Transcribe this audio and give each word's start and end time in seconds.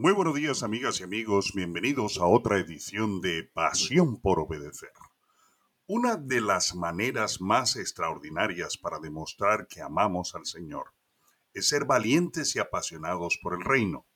Muy 0.00 0.12
buenos 0.12 0.36
días 0.36 0.62
amigas 0.62 1.00
y 1.00 1.02
amigos, 1.02 1.50
bienvenidos 1.56 2.18
a 2.18 2.26
otra 2.26 2.60
edición 2.60 3.20
de 3.20 3.42
Pasión 3.42 4.20
por 4.20 4.38
Obedecer. 4.38 4.92
Una 5.88 6.14
de 6.14 6.40
las 6.40 6.76
maneras 6.76 7.40
más 7.40 7.74
extraordinarias 7.74 8.78
para 8.78 9.00
demostrar 9.00 9.66
que 9.66 9.82
amamos 9.82 10.36
al 10.36 10.46
Señor 10.46 10.94
es 11.52 11.66
ser 11.66 11.84
valientes 11.84 12.54
y 12.54 12.60
apasionados 12.60 13.40
por 13.42 13.54
el 13.54 13.64
reino. 13.64 14.06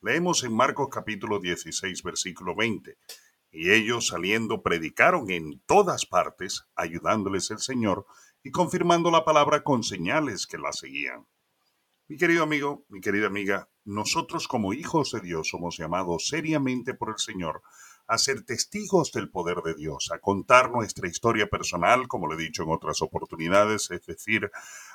Leemos 0.00 0.44
en 0.44 0.56
Marcos 0.56 0.88
capítulo 0.90 1.40
16 1.40 2.02
versículo 2.02 2.56
20. 2.56 2.96
Y 3.50 3.70
ellos 3.70 4.06
saliendo 4.06 4.62
predicaron 4.62 5.30
en 5.30 5.60
todas 5.66 6.06
partes, 6.06 6.64
ayudándoles 6.74 7.50
el 7.50 7.58
Señor 7.58 8.06
y 8.42 8.50
confirmando 8.50 9.10
la 9.10 9.26
palabra 9.26 9.62
con 9.62 9.82
señales 9.82 10.46
que 10.46 10.56
la 10.56 10.72
seguían. 10.72 11.26
Mi 12.08 12.16
querido 12.16 12.42
amigo, 12.42 12.84
mi 12.88 13.00
querida 13.00 13.26
amiga, 13.26 13.70
nosotros 13.84 14.48
como 14.48 14.72
hijos 14.72 15.12
de 15.12 15.20
Dios 15.20 15.48
somos 15.48 15.76
llamados 15.76 16.28
seriamente 16.28 16.94
por 16.94 17.10
el 17.10 17.18
Señor 17.18 17.62
a 18.06 18.18
ser 18.18 18.42
testigos 18.42 19.12
del 19.12 19.30
poder 19.30 19.62
de 19.62 19.74
Dios, 19.74 20.10
a 20.12 20.18
contar 20.18 20.70
nuestra 20.70 21.08
historia 21.08 21.46
personal, 21.46 22.08
como 22.08 22.26
lo 22.26 22.34
he 22.34 22.42
dicho 22.42 22.62
en 22.62 22.70
otras 22.70 23.00
oportunidades, 23.00 23.90
es 23.90 24.04
decir, 24.06 24.50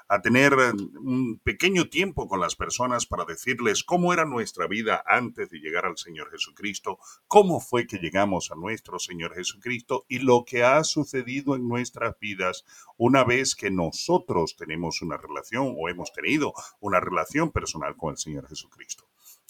a 0.07 0.21
tener 0.21 0.53
un 0.53 1.39
pequeño 1.43 1.89
tiempo 1.89 2.27
con 2.27 2.39
las 2.39 2.55
personas 2.55 3.05
para 3.05 3.25
decirles 3.25 3.83
cómo 3.83 4.13
era 4.13 4.25
nuestra 4.25 4.67
vida 4.67 5.03
antes 5.05 5.49
de 5.49 5.59
llegar 5.59 5.85
al 5.85 5.97
Señor 5.97 6.29
Jesucristo, 6.31 6.99
cómo 7.27 7.59
fue 7.59 7.87
que 7.87 7.97
llegamos 7.97 8.51
a 8.51 8.55
nuestro 8.55 8.99
Señor 8.99 9.33
Jesucristo 9.35 10.05
y 10.07 10.19
lo 10.19 10.45
que 10.45 10.63
ha 10.63 10.83
sucedido 10.83 11.55
en 11.55 11.67
nuestras 11.67 12.17
vidas 12.19 12.65
una 12.97 13.23
vez 13.23 13.55
que 13.55 13.71
nosotros 13.71 14.55
tenemos 14.55 15.01
una 15.01 15.17
relación 15.17 15.73
o 15.77 15.89
hemos 15.89 16.13
tenido 16.13 16.53
una 16.79 16.99
relación 16.99 17.51
personal 17.51 17.97
con 17.97 18.11
el 18.11 18.17
Señor 18.17 18.47
Jesucristo. 18.47 18.76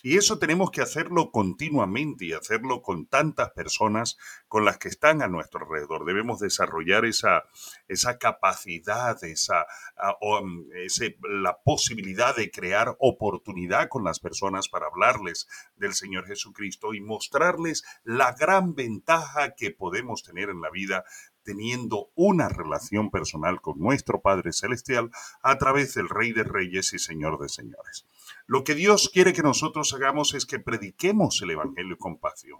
Y 0.03 0.15
eso 0.15 0.37
tenemos 0.37 0.69
que 0.69 0.81
hacerlo 0.81 1.31
continuamente 1.31 2.25
y 2.25 2.33
hacerlo 2.33 2.83
con 2.83 3.07
tantas 3.07 3.49
personas 3.51 4.17
con 4.47 4.63
las 4.63 4.77
que 4.77 4.89
están 4.89 5.23
a 5.23 5.27
nuestro 5.27 5.65
alrededor. 5.65 6.05
Debemos 6.05 6.39
desarrollar 6.39 7.03
esa, 7.03 7.45
esa 7.87 8.19
capacidad, 8.19 9.21
esa, 9.23 9.65
ah, 9.97 10.15
mm, 10.21 11.41
la 11.41 11.57
posibilidad 11.63 12.35
de 12.35 12.51
crear 12.51 12.95
oportunidad 12.99 13.89
con 13.89 14.03
las 14.03 14.19
personas 14.19 14.69
para 14.69 14.85
hablarles 14.85 15.47
del 15.75 15.95
Señor 15.95 16.27
Jesucristo 16.27 16.93
y 16.93 17.01
mostrarles 17.01 17.83
la 18.03 18.33
gran 18.33 18.75
ventaja 18.75 19.55
que 19.55 19.71
podemos 19.71 20.21
tener 20.21 20.49
en 20.49 20.61
la 20.61 20.69
vida 20.69 21.05
teniendo 21.47 22.09
una 22.15 22.49
relación 22.49 23.09
personal 23.09 23.61
con 23.61 23.79
nuestro 23.79 24.19
Padre 24.19 24.51
Celestial 24.51 25.11
a 25.41 25.57
través 25.57 25.93
del 25.93 26.09
Rey 26.09 26.33
de 26.33 26.43
Reyes 26.43 26.91
y 26.91 26.99
Señor 26.99 27.39
de 27.39 27.47
Señores. 27.47 28.05
Lo 28.47 28.65
que 28.65 28.75
Dios 28.75 29.09
quiere 29.13 29.31
que 29.31 29.43
nosotros 29.43 29.93
hagamos 29.93 30.33
es 30.33 30.45
que 30.45 30.59
prediquemos 30.59 31.41
el 31.41 31.51
Evangelio 31.51 31.97
con 31.97 32.17
pasión. 32.17 32.59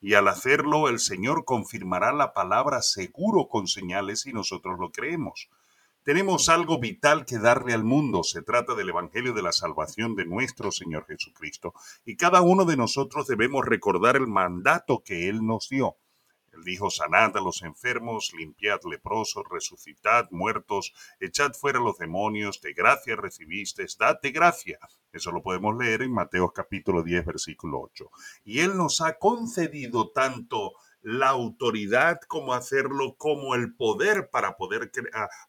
Y 0.00 0.14
al 0.14 0.28
hacerlo, 0.28 0.88
el 0.88 1.00
Señor 1.00 1.44
confirmará 1.44 2.12
la 2.12 2.32
palabra 2.32 2.80
seguro 2.80 3.48
con 3.48 3.66
señales 3.66 4.24
y 4.26 4.32
nosotros 4.32 4.78
lo 4.78 4.92
creemos. 4.92 5.50
Tenemos 6.04 6.48
algo 6.48 6.78
vital 6.78 7.26
que 7.26 7.40
darle 7.40 7.74
al 7.74 7.82
mundo. 7.82 8.22
Se 8.22 8.42
trata 8.42 8.76
del 8.76 8.90
Evangelio 8.90 9.32
de 9.32 9.42
la 9.42 9.50
salvación 9.50 10.14
de 10.14 10.26
nuestro 10.26 10.70
Señor 10.70 11.06
Jesucristo. 11.06 11.74
Y 12.04 12.14
cada 12.14 12.40
uno 12.40 12.64
de 12.64 12.76
nosotros 12.76 13.26
debemos 13.26 13.64
recordar 13.64 14.14
el 14.14 14.28
mandato 14.28 15.02
que 15.04 15.28
Él 15.28 15.44
nos 15.44 15.68
dio 15.68 15.96
dijo, 16.64 16.90
sanad 16.90 17.36
a 17.36 17.40
los 17.40 17.62
enfermos, 17.62 18.32
limpiad 18.36 18.80
leprosos, 18.88 19.44
resucitad 19.50 20.28
muertos, 20.30 20.92
echad 21.20 21.52
fuera 21.52 21.80
los 21.80 21.98
demonios, 21.98 22.60
de 22.60 22.72
gracia 22.72 23.16
recibisteis, 23.16 23.96
dad 23.98 24.20
de 24.20 24.30
gracia. 24.30 24.78
Eso 25.12 25.32
lo 25.32 25.42
podemos 25.42 25.76
leer 25.76 26.02
en 26.02 26.12
Mateo 26.12 26.52
capítulo 26.52 27.02
10, 27.02 27.24
versículo 27.24 27.80
8. 27.80 28.10
Y 28.44 28.60
Él 28.60 28.76
nos 28.76 29.00
ha 29.00 29.18
concedido 29.18 30.10
tanto 30.10 30.72
la 31.02 31.28
autoridad 31.28 32.20
como 32.28 32.54
hacerlo, 32.54 33.16
como 33.16 33.54
el 33.54 33.74
poder 33.74 34.30
para 34.30 34.56
poder 34.56 34.90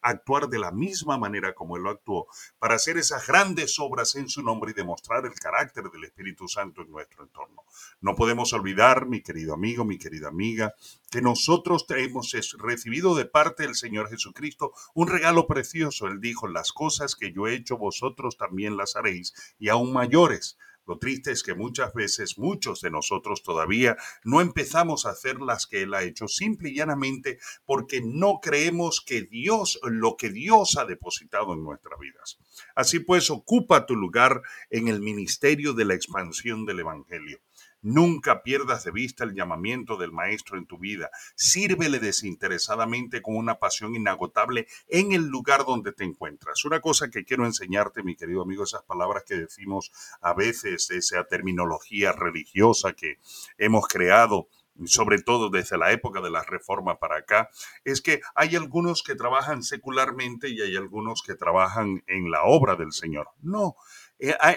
actuar 0.02 0.48
de 0.48 0.58
la 0.58 0.70
misma 0.70 1.18
manera 1.18 1.54
como 1.54 1.76
Él 1.76 1.82
lo 1.82 1.90
actuó, 1.90 2.26
para 2.58 2.76
hacer 2.76 2.96
esas 2.96 3.26
grandes 3.26 3.78
obras 3.78 4.14
en 4.16 4.28
su 4.28 4.42
nombre 4.42 4.70
y 4.70 4.74
demostrar 4.74 5.26
el 5.26 5.34
carácter 5.34 5.90
del 5.90 6.04
Espíritu 6.04 6.48
Santo 6.48 6.82
en 6.82 6.90
nuestro 6.90 7.24
entorno. 7.24 7.64
No 8.00 8.14
podemos 8.14 8.52
olvidar, 8.52 9.06
mi 9.06 9.22
querido 9.22 9.54
amigo, 9.54 9.84
mi 9.84 9.98
querida 9.98 10.28
amiga, 10.28 10.74
que 11.10 11.20
nosotros 11.20 11.84
hemos 11.90 12.32
recibido 12.58 13.14
de 13.14 13.26
parte 13.26 13.64
del 13.64 13.74
Señor 13.74 14.08
Jesucristo 14.08 14.72
un 14.94 15.08
regalo 15.08 15.46
precioso. 15.46 16.06
Él 16.06 16.20
dijo, 16.20 16.46
las 16.48 16.72
cosas 16.72 17.16
que 17.16 17.32
yo 17.32 17.46
he 17.46 17.54
hecho 17.54 17.76
vosotros 17.76 18.36
también 18.36 18.76
las 18.76 18.96
haréis 18.96 19.34
y 19.58 19.68
aún 19.68 19.92
mayores 19.92 20.56
lo 20.86 20.98
triste 20.98 21.30
es 21.30 21.42
que 21.42 21.54
muchas 21.54 21.94
veces 21.94 22.38
muchos 22.38 22.80
de 22.80 22.90
nosotros 22.90 23.42
todavía 23.42 23.96
no 24.24 24.40
empezamos 24.40 25.06
a 25.06 25.10
hacer 25.10 25.40
las 25.40 25.66
que 25.66 25.82
Él 25.82 25.94
ha 25.94 26.02
hecho, 26.02 26.28
simple 26.28 26.70
y 26.70 26.76
llanamente 26.76 27.38
porque 27.64 28.00
no 28.02 28.40
creemos 28.42 29.00
que 29.00 29.22
Dios, 29.22 29.78
lo 29.84 30.16
que 30.16 30.30
Dios 30.30 30.76
ha 30.76 30.84
depositado 30.84 31.54
en 31.54 31.62
nuestras 31.62 31.98
vidas. 31.98 32.38
Así 32.74 33.00
pues, 33.00 33.30
ocupa 33.30 33.86
tu 33.86 33.94
lugar 33.94 34.42
en 34.70 34.88
el 34.88 35.00
ministerio 35.00 35.72
de 35.72 35.84
la 35.84 35.94
expansión 35.94 36.66
del 36.66 36.80
Evangelio. 36.80 37.40
Nunca 37.82 38.42
pierdas 38.42 38.84
de 38.84 38.90
vista 38.90 39.24
el 39.24 39.34
llamamiento 39.34 39.96
del 39.96 40.12
Maestro 40.12 40.58
en 40.58 40.66
tu 40.66 40.78
vida. 40.78 41.10
Sírvele 41.34 41.98
desinteresadamente 41.98 43.22
con 43.22 43.36
una 43.36 43.58
pasión 43.58 43.94
inagotable 43.94 44.66
en 44.88 45.12
el 45.12 45.26
lugar 45.28 45.64
donde 45.64 45.92
te 45.92 46.04
encuentras. 46.04 46.64
Una 46.64 46.80
cosa 46.80 47.08
que 47.08 47.24
quiero 47.24 47.46
enseñarte, 47.46 48.02
mi 48.02 48.16
querido 48.16 48.42
amigo, 48.42 48.64
esas 48.64 48.82
palabras 48.82 49.24
que 49.26 49.36
decimos 49.36 49.90
a 50.20 50.34
veces, 50.34 50.90
esa 50.90 51.24
terminología 51.24 52.12
religiosa 52.12 52.92
que 52.92 53.18
hemos 53.56 53.88
creado 53.88 54.48
sobre 54.86 55.20
todo 55.20 55.50
desde 55.50 55.78
la 55.78 55.92
época 55.92 56.20
de 56.20 56.30
la 56.30 56.42
reforma 56.42 56.98
para 56.98 57.18
acá, 57.18 57.50
es 57.84 58.00
que 58.00 58.20
hay 58.34 58.56
algunos 58.56 59.02
que 59.02 59.14
trabajan 59.14 59.62
secularmente 59.62 60.48
y 60.48 60.60
hay 60.62 60.76
algunos 60.76 61.22
que 61.22 61.34
trabajan 61.34 62.02
en 62.06 62.30
la 62.30 62.44
obra 62.44 62.76
del 62.76 62.92
Señor. 62.92 63.28
No, 63.42 63.76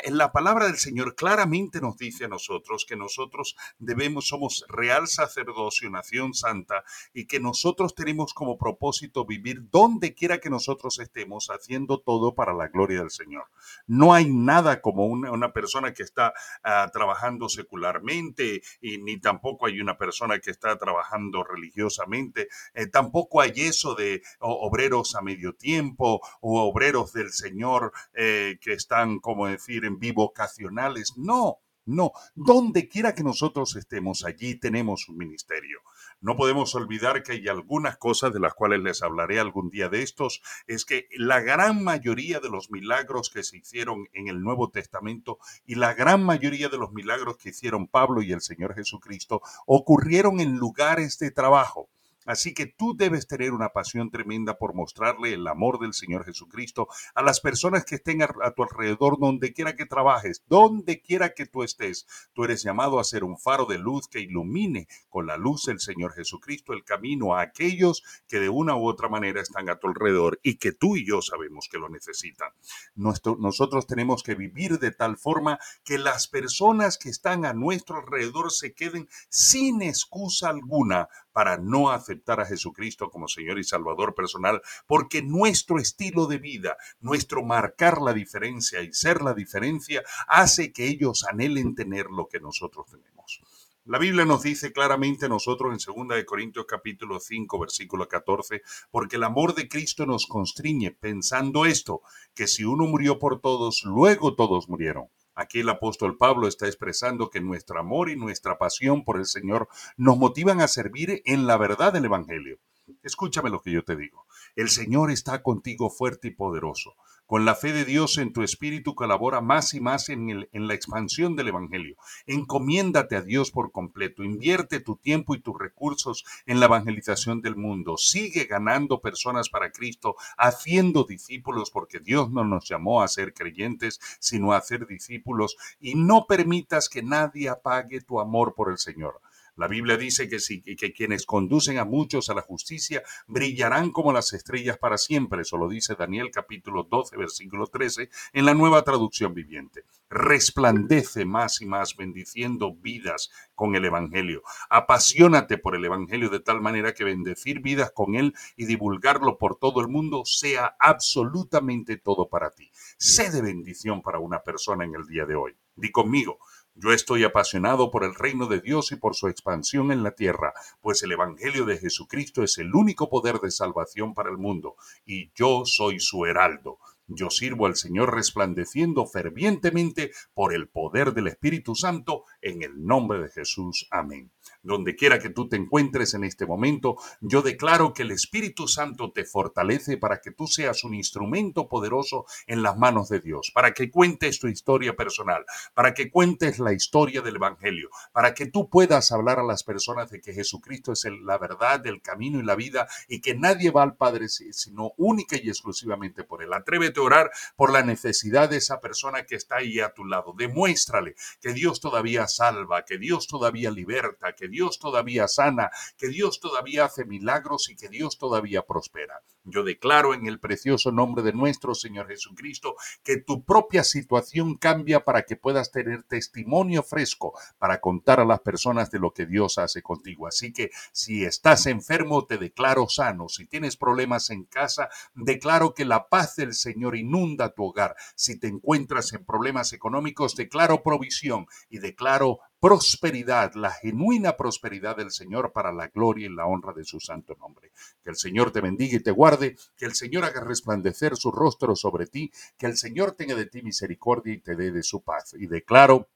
la 0.10 0.32
palabra 0.32 0.68
del 0.68 0.78
Señor 0.78 1.16
claramente 1.16 1.82
nos 1.82 1.98
dice 1.98 2.26
a 2.26 2.28
nosotros 2.28 2.86
que 2.88 2.96
nosotros 2.96 3.56
debemos, 3.80 4.28
somos 4.28 4.66
real 4.68 5.08
sacerdocio, 5.08 5.90
nación 5.90 6.34
santa, 6.34 6.84
y 7.14 7.26
que 7.26 7.40
nosotros 7.40 7.96
tenemos 7.96 8.34
como 8.34 8.58
propósito 8.58 9.26
vivir 9.26 9.70
donde 9.70 10.14
quiera 10.14 10.40
que 10.40 10.50
nosotros 10.50 11.00
estemos, 11.00 11.48
haciendo 11.50 12.00
todo 12.00 12.36
para 12.36 12.54
la 12.54 12.68
gloria 12.68 13.00
del 13.00 13.12
Señor. 13.12 13.46
No 13.88 14.14
hay 14.14 14.32
nada 14.32 14.82
como 14.82 15.06
una, 15.06 15.54
persona 15.54 15.94
que 15.94 16.04
está 16.04 16.34
ah, 16.64 16.90
trabajando 16.92 17.50
secularmente, 17.50 18.62
y 18.82 18.98
ni 18.98 19.20
tampoco 19.20 19.68
hay 19.68 19.80
una 19.80 19.98
persona 19.98 20.40
que 20.40 20.52
está 20.52 20.78
trabajando 20.78 21.44
religiosamente, 21.44 22.48
eh, 22.74 22.88
tampoco 22.88 23.42
hay 23.42 23.52
eso 23.56 23.96
de 23.96 24.22
obreros 24.40 25.16
a 25.16 25.22
medio 25.22 25.54
tiempo 25.54 26.22
o 26.42 26.62
obreros 26.64 27.14
del 27.14 27.32
Señor 27.32 27.94
eh, 28.14 28.58
que 28.62 28.74
están 28.74 29.20
como 29.20 29.48
decir 29.54 29.86
en 29.86 30.00
vivo 30.00 30.24
ocasionales. 30.26 31.14
No, 31.18 31.60
no. 31.86 32.12
Donde 32.36 32.88
quiera 32.88 33.14
que 33.14 33.24
nosotros 33.24 33.76
estemos, 33.76 34.24
allí 34.24 34.56
tenemos 34.56 35.10
un 35.10 35.18
ministerio. 35.18 35.80
No 36.22 36.38
podemos 36.38 36.74
olvidar 36.76 37.24
que 37.24 37.34
hay 37.34 37.48
algunas 37.50 37.98
cosas 37.98 38.32
de 38.34 38.40
las 38.40 38.54
cuales 38.54 38.80
les 38.80 39.04
hablaré 39.04 39.40
algún 39.40 39.70
día 39.70 39.90
de 39.90 40.02
estos, 40.02 40.42
es 40.68 40.86
que 40.86 41.08
la 41.18 41.42
gran 41.42 41.84
mayoría 41.84 42.40
de 42.40 42.50
los 42.50 42.72
milagros 42.72 43.30
que 43.30 43.44
se 43.44 43.58
hicieron 43.58 44.08
en 44.14 44.30
el 44.30 44.42
Nuevo 44.42 44.70
Testamento 44.70 45.40
y 45.66 45.76
la 45.76 45.94
gran 45.94 46.24
mayoría 46.24 46.70
de 46.70 46.78
los 46.78 46.94
milagros 46.94 47.38
que 47.38 47.50
hicieron 47.50 47.88
Pablo 47.88 48.22
y 48.22 48.32
el 48.32 48.42
Señor 48.42 48.74
Jesucristo 48.76 49.42
ocurrieron 49.66 50.40
en 50.40 50.56
lugares 50.56 51.20
de 51.20 51.32
trabajo. 51.32 51.90
Así 52.26 52.54
que 52.54 52.66
tú 52.66 52.96
debes 52.96 53.28
tener 53.28 53.52
una 53.52 53.70
pasión 53.70 54.12
tremenda 54.12 54.58
por 54.58 54.74
mostrarle 54.74 55.34
el 55.34 55.48
amor 55.48 55.80
del 55.80 55.94
Señor 55.94 56.26
Jesucristo 56.26 56.88
a 57.16 57.22
las 57.22 57.40
personas 57.40 57.86
que 57.86 57.96
estén 57.96 58.22
a, 58.22 58.28
tu 58.56 58.64
alrededor, 58.64 59.20
donde 59.20 59.54
quiera 59.54 59.76
que 59.76 59.86
trabajes, 59.86 60.44
donde 60.48 61.02
quiera 61.02 61.34
que 61.34 61.46
tú 61.46 61.64
estés. 61.64 62.06
Tú 62.34 62.44
eres 62.44 62.64
llamado 62.64 63.00
a 63.00 63.04
ser 63.04 63.24
un 63.24 63.38
faro 63.38 63.66
de 63.66 63.78
luz 63.78 64.08
que 64.08 64.20
ilumine 64.20 64.88
con 65.10 65.28
la 65.28 65.38
luz 65.38 65.66
del 65.66 65.80
Señor 65.80 66.14
Jesucristo 66.14 66.74
el 66.74 66.84
camino 66.84 67.36
a 67.36 67.42
aquellos 67.42 68.04
que 68.28 68.40
de 68.40 68.50
una 68.50 68.76
u 68.76 68.88
otra 68.88 69.10
manera 69.10 69.42
están 69.42 69.70
a 69.70 69.78
tu 69.78 69.88
alrededor 69.88 70.40
y 70.44 70.58
que 70.58 70.72
tú 70.72 70.96
y 70.96 71.06
yo 71.06 71.22
sabemos 71.22 71.68
que 71.70 71.78
lo 71.78 71.90
necesitan. 71.90 72.50
nosotros 72.96 73.88
tenemos 73.88 74.24
que 74.24 74.36
vivir 74.36 74.80
de 74.80 74.92
tal 74.92 75.18
forma 75.18 75.60
que 75.84 75.98
las 75.98 76.28
personas 76.28 76.98
que 76.98 77.10
están 77.10 77.46
a 77.46 77.54
nuestro 77.54 77.98
alrededor 77.98 78.52
se 78.52 78.74
queden 78.74 79.08
sin 79.30 79.82
excusa 79.82 80.50
alguna 80.50 81.10
para 81.34 81.58
no 81.58 81.90
aceptar 81.90 82.40
a 82.40 82.46
Jesucristo 82.46 83.10
como 83.10 83.28
Señor 83.28 83.60
y 83.60 83.64
Salvador 83.64 84.16
personal, 84.16 84.62
porque 84.88 85.22
nuestro 85.22 85.80
estilo 85.80 86.28
de 86.28 86.38
vida, 86.38 86.78
nuestro 87.02 87.44
marcar 87.44 88.02
la 88.02 88.14
diferencia 88.14 88.82
y 88.82 88.94
ser 88.94 89.22
la 89.22 89.34
diferencia, 89.34 90.04
hace 90.28 90.72
que 90.72 90.88
ellos 90.88 91.26
anhelen 91.30 91.76
tener 91.76 92.06
lo 92.06 92.28
que 92.28 92.40
nosotros 92.40 92.86
tenemos. 92.90 93.42
La 93.86 94.00
Biblia 94.00 94.24
nos 94.24 94.44
dice 94.44 94.72
claramente 94.72 95.28
nosotros 95.28 95.74
en 95.74 96.06
2 96.08 96.16
de 96.16 96.26
Corintios 96.26 96.66
capítulo 96.66 97.20
5 97.20 97.60
versículo 97.60 98.08
14, 98.08 98.62
porque 98.90 99.18
el 99.18 99.24
amor 99.24 99.56
de 99.56 99.68
Cristo 99.68 100.06
nos 100.06 100.26
constriñe 100.26 100.92
pensando 100.92 101.66
esto, 101.66 102.02
que 102.34 102.48
si 102.48 102.64
uno 102.64 102.86
murió 102.86 103.20
por 103.20 103.42
todos, 103.42 103.84
luego 103.84 104.36
todos 104.36 104.70
murieron. 104.70 105.10
Aquí 105.36 105.62
el 105.62 105.70
apóstol 105.70 106.18
Pablo 106.18 106.48
está 106.48 106.68
expresando 106.68 107.30
que 107.30 107.42
nuestro 107.42 107.80
amor 107.80 108.10
y 108.10 108.16
nuestra 108.16 108.58
pasión 108.58 109.04
por 109.04 109.18
el 109.18 109.26
Señor 109.26 109.68
nos 109.98 110.18
motivan 110.18 110.62
a 110.62 110.68
servir 110.68 111.22
en 111.26 111.48
la 111.48 111.58
verdad 111.58 111.92
del 111.92 112.06
Evangelio. 112.06 112.60
Escúchame 113.02 113.50
lo 113.50 113.62
que 113.62 113.72
yo 113.72 113.84
te 113.84 113.96
digo. 113.96 114.26
El 114.56 114.70
Señor 114.70 115.12
está 115.12 115.42
contigo 115.42 115.90
fuerte 115.90 116.30
y 116.30 116.32
poderoso. 116.32 116.96
Con 117.26 117.46
la 117.46 117.56
fe 117.56 117.72
de 117.72 117.86
Dios 117.86 118.18
en 118.18 118.34
tu 118.34 118.44
espíritu 118.44 118.96
colabora 118.96 119.40
más 119.40 119.74
y 119.74 119.80
más 119.80 120.10
en, 120.10 120.48
la 120.52 120.74
expansión 120.74 121.36
del 121.36 121.48
Evangelio. 121.48 121.96
Encomiéndate 122.28 123.16
a 123.16 123.22
Dios 123.22 123.50
por 123.50 123.72
completo. 123.72 124.24
Invierte 124.24 124.82
tu 124.82 124.98
tiempo 124.98 125.34
y 125.34 125.40
tus 125.40 125.58
recursos 125.58 126.26
en 126.46 126.60
la 126.60 126.66
evangelización 126.66 127.42
del 127.42 127.56
mundo. 127.56 127.98
Sigue 127.98 128.46
ganando 128.46 129.00
personas 129.00 129.50
para 129.50 129.72
Cristo, 129.72 130.16
haciendo 130.38 131.06
discípulos, 131.06 131.72
porque 131.72 132.00
Dios 132.00 132.30
no 132.30 132.44
nos 132.44 132.68
llamó 132.68 133.02
a 133.02 133.08
ser 133.08 133.34
creyentes, 133.34 134.00
sino 134.20 134.52
a 134.52 134.62
ser 134.62 134.86
discípulos. 134.86 135.56
Y 135.80 135.96
no 135.96 136.26
permitas 136.28 136.90
que 136.90 137.04
nadie 137.04 137.48
apague 137.48 138.02
tu 138.02 138.20
amor 138.20 138.54
por 138.54 138.70
el 138.70 138.78
Señor. 138.78 139.22
La 139.56 139.68
Biblia 139.68 139.98
dice 139.98 140.28
que, 140.28 140.40
si, 140.40 140.62
que 140.62 140.94
quienes 140.94 141.28
conducen 141.28 141.78
a 141.78 141.86
muchos 141.86 142.30
a 142.30 142.34
la 142.34 142.42
justicia 142.42 143.04
brillarán 143.28 143.92
como 143.92 144.12
las 144.12 144.34
estrellas 144.34 144.80
para 144.80 144.98
siempre. 144.98 145.42
Eso 145.42 145.58
lo 145.58 145.70
dice 145.70 145.94
Daniel 145.94 146.32
capítulo 146.32 146.88
12, 146.90 147.18
versículo 147.18 147.68
13, 147.68 148.10
en 148.34 148.46
la 148.46 148.56
nueva 148.56 148.84
traducción 148.84 149.36
viviente. 149.36 149.84
Resplandece 150.10 151.26
más 151.26 151.62
y 151.62 151.68
más 151.68 151.96
bendiciendo 151.96 152.74
vidas 152.74 153.30
con 153.54 153.76
el 153.76 153.86
Evangelio. 153.86 154.42
Apasionate 154.70 155.60
por 155.60 155.76
el 155.76 155.86
Evangelio 155.86 156.30
de 156.30 156.40
tal 156.40 156.60
manera 156.60 156.94
que 156.94 157.04
bendecir 157.04 157.62
vidas 157.62 157.92
con 157.92 158.16
él 158.16 158.34
y 158.56 158.66
divulgarlo 158.66 159.38
por 159.38 159.58
todo 159.58 159.82
el 159.82 159.88
mundo 159.88 160.24
sea 160.26 160.76
absolutamente 160.80 161.98
todo 161.98 162.28
para 162.28 162.50
ti. 162.50 162.72
Sé 162.98 163.30
de 163.30 163.44
bendición 163.44 164.02
para 164.02 164.18
una 164.18 164.42
persona 164.42 164.84
en 164.84 164.96
el 164.96 165.06
día 165.06 165.26
de 165.26 165.36
hoy. 165.36 165.56
Di 165.76 165.92
conmigo, 165.92 166.40
yo 166.76 166.92
estoy 166.92 167.24
apasionado 167.24 167.92
por 167.92 168.04
el 168.04 168.16
reino 168.16 168.48
de 168.48 168.60
Dios 168.60 168.92
y 168.92 168.96
por 168.96 169.16
su 169.16 169.28
expansión 169.28 169.92
en 169.92 170.04
la 170.04 170.12
tierra, 170.12 170.54
pues 170.82 171.04
el 171.04 171.12
Evangelio 171.12 171.66
de 171.66 171.78
Jesucristo 171.78 172.44
es 172.44 172.58
el 172.58 172.74
único 172.74 173.10
poder 173.10 173.40
de 173.40 173.52
salvación 173.52 174.14
para 174.14 174.30
el 174.30 174.38
mundo, 174.38 174.76
y 175.06 175.32
yo 175.36 175.64
soy 175.66 176.00
su 176.00 176.26
heraldo. 176.26 176.80
Yo 177.08 177.30
sirvo 177.30 177.66
al 177.66 177.76
Señor 177.76 178.16
resplandeciendo 178.16 179.06
fervientemente 179.06 180.12
por 180.34 180.54
el 180.54 180.70
poder 180.70 181.14
del 181.14 181.28
Espíritu 181.28 181.76
Santo, 181.76 182.24
en 182.42 182.62
el 182.62 182.86
nombre 182.86 183.22
de 183.22 183.30
Jesús. 183.30 183.88
Amén. 183.92 184.32
Donde 184.62 184.96
quiera 184.96 185.20
que 185.20 185.30
tú 185.30 185.50
te 185.50 185.58
encuentres 185.58 186.14
en 186.14 186.24
este 186.24 186.46
momento, 186.46 186.96
yo 187.20 187.42
declaro 187.42 187.94
que 187.94 188.04
el 188.04 188.12
Espíritu 188.12 188.68
Santo 188.68 189.12
te 189.12 189.26
fortalece 189.26 189.98
para 189.98 190.22
que 190.22 190.32
tú 190.32 190.48
seas 190.48 190.84
un 190.86 190.94
instrumento 190.94 191.68
poderoso 191.68 192.26
en 192.48 192.64
las 192.64 192.78
manos 192.78 193.10
de 193.10 193.20
Dios, 193.20 193.52
para 193.54 193.74
que 193.74 193.92
cuentes 193.92 194.40
tu 194.40 194.48
historia 194.48 194.96
personal, 194.96 195.46
para 195.74 195.94
que 195.94 196.10
cuentes 196.10 196.60
la 196.60 196.74
historia 196.74 197.22
del 197.22 197.36
Evangelio, 197.36 197.90
para 198.14 198.34
que 198.34 198.46
tú 198.46 198.70
puedas 198.70 199.12
hablar 199.12 199.40
a 199.40 199.44
las 199.44 199.64
personas 199.64 200.10
de 200.10 200.22
que 200.22 200.34
Jesucristo 200.34 200.94
es 200.94 201.06
la 201.24 201.38
verdad, 201.38 201.86
el 201.86 202.02
camino 202.02 202.40
y 202.40 202.44
la 202.44 202.56
vida 202.56 202.88
y 203.08 203.20
que 203.20 203.36
nadie 203.36 203.72
va 203.72 203.84
al 203.84 203.96
Padre 203.96 204.30
sino 204.30 204.94
única 204.98 205.36
y 205.42 205.50
exclusivamente 205.50 206.24
por 206.24 206.44
Él. 206.44 206.54
Atrévete 206.54 207.00
orar 207.04 207.32
por 207.56 207.72
la 207.72 207.84
necesidad 207.84 208.50
de 208.50 208.58
esa 208.58 208.80
persona 208.80 209.26
que 209.26 209.36
está 209.36 209.58
ahí 209.58 209.80
a 209.80 209.94
tu 209.94 210.06
lado. 210.06 210.34
Demuéstrale 210.38 211.16
que 211.42 211.54
Dios 211.54 211.80
todavía 211.80 212.28
salva, 212.28 212.86
que 212.86 212.98
Dios 212.98 213.28
todavía 213.28 213.70
liberta, 213.70 214.34
que 214.34 214.48
Dios 214.48 214.80
todavía 214.80 215.28
sana, 215.28 215.70
que 215.98 216.08
Dios 216.08 216.40
todavía 216.40 216.86
hace 216.86 217.06
milagros 217.06 217.70
y 217.70 217.76
que 217.76 217.90
Dios 217.90 218.18
todavía 218.18 218.64
prospera. 218.64 219.22
Yo 219.46 219.64
declaro 219.64 220.14
en 220.14 220.26
el 220.26 220.40
precioso 220.40 220.92
nombre 220.92 221.24
de 221.24 221.34
nuestro 221.34 221.76
Señor 221.76 222.08
Jesucristo 222.08 222.76
que 223.04 223.18
tu 223.18 223.44
propia 223.44 223.84
situación 223.84 224.56
cambia 224.56 225.04
para 225.04 225.24
que 225.24 225.36
puedas 225.36 225.72
tener 225.72 226.04
testimonio 226.04 226.82
fresco 226.82 227.38
para 227.58 227.82
contar 227.82 228.22
a 228.22 228.26
las 228.26 228.40
personas 228.40 228.90
de 228.90 229.00
lo 229.00 229.12
que 229.12 229.26
Dios 229.26 229.58
hace 229.58 229.82
contigo. 229.82 230.28
Así 230.28 230.54
que 230.54 230.72
si 230.94 231.26
estás 231.26 231.66
enfermo, 231.66 232.26
te 232.26 232.38
declaro 232.38 232.88
sano. 232.88 233.28
Si 233.28 233.46
tienes 233.46 233.76
problemas 233.76 234.30
en 234.30 234.46
casa, 234.46 234.90
declaro 235.14 235.74
que 235.74 235.86
la 235.86 236.08
paz 236.08 236.36
del 236.36 236.54
Señor 236.54 236.96
inunda 236.96 237.54
tu 237.54 237.66
hogar. 237.66 237.96
Si 238.16 238.40
te 238.40 238.48
encuentras 238.48 239.12
en 239.14 239.26
problemas 239.26 239.74
económicos, 239.74 240.36
declaro 240.36 240.84
provisión 240.84 241.48
y 241.70 241.80
declaro 241.80 242.40
prosperidad, 242.64 243.56
la 243.56 243.72
genuina 243.72 244.38
prosperidad 244.38 244.96
del 244.96 245.12
Señor 245.12 245.52
para 245.52 245.74
la 245.74 245.90
gloria 245.90 246.28
y 246.28 246.34
la 246.34 246.46
honra 246.46 246.72
de 246.72 246.86
su 246.86 247.02
santo 247.02 247.36
nombre. 247.38 247.74
Que 248.02 248.10
el 248.10 248.16
Señor 248.16 248.52
te 248.52 248.62
bendiga 248.62 248.96
y 248.96 249.04
te 249.04 249.12
guarde, 249.12 249.58
que 249.76 249.84
el 249.84 249.96
Señor 249.96 250.24
haga 250.24 250.40
resplandecer 250.40 251.18
su 251.18 251.30
rostro 251.30 251.76
sobre 251.76 252.08
ti, 252.08 252.32
que 252.58 252.68
el 252.68 252.78
Señor 252.78 253.18
tenga 253.18 253.36
de 253.36 253.48
ti 253.48 253.64
misericordia 253.64 254.34
y 254.34 254.40
te 254.40 254.56
dé 254.56 254.72
de 254.72 254.82
su 254.82 255.04
paz. 255.04 255.36
Y 255.38 255.48
declaro 255.48 256.08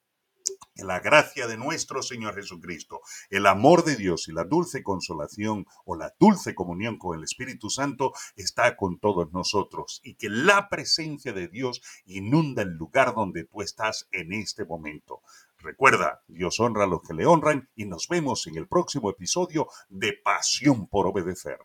que 0.74 0.86
la 0.86 1.02
gracia 1.02 1.48
de 1.48 1.58
nuestro 1.58 2.02
Señor 2.02 2.36
Jesucristo, 2.36 3.02
el 3.30 3.46
amor 3.46 3.84
de 3.84 3.98
Dios 3.98 4.30
y 4.30 4.32
la 4.32 4.46
dulce 4.46 4.84
consolación 4.84 5.66
o 5.84 5.98
la 5.98 6.14
dulce 6.18 6.56
comunión 6.56 6.98
con 6.98 7.18
el 7.18 7.26
Espíritu 7.26 7.70
Santo 7.70 8.14
está 8.38 8.78
con 8.78 9.00
todos 9.00 9.34
nosotros 9.34 10.00
y 10.02 10.16
que 10.16 10.30
la 10.30 10.70
presencia 10.70 11.34
de 11.34 11.50
Dios 11.50 11.82
inunda 12.06 12.62
el 12.62 12.70
lugar 12.70 13.14
donde 13.14 13.44
tú 13.44 13.62
estás 13.62 14.08
en 14.12 14.32
este 14.32 14.64
momento. 14.64 15.22
Recuerda, 15.60 16.24
Dios 16.28 16.60
honra 16.60 16.84
a 16.84 16.88
los 16.88 17.02
que 17.02 17.14
le 17.14 17.26
honran 17.26 17.70
y 17.76 17.86
nos 17.86 18.08
vemos 18.08 18.46
en 18.48 18.58
el 18.58 18.68
próximo 18.68 19.10
episodio 19.10 19.68
de 19.90 20.14
Pasión 20.14 20.88
por 20.88 21.08
Obedecer. 21.08 21.60